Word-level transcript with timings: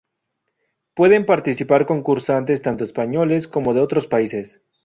Pueden 0.95 1.27
participar 1.27 1.85
concursantes 1.85 2.63
tanto 2.63 2.83
españoles 2.83 3.47
como 3.47 3.75
de 3.75 3.81
otros 3.81 4.07
países. 4.07 4.59